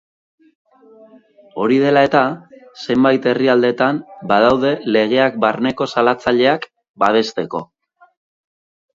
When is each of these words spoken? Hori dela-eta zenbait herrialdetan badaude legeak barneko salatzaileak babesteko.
Hori 1.63 1.75
dela-eta 1.81 2.21
zenbait 2.85 3.27
herrialdetan 3.31 3.99
badaude 4.31 4.71
legeak 4.95 5.37
barneko 5.43 5.87
salatzaileak 5.97 6.65
babesteko. 7.05 7.63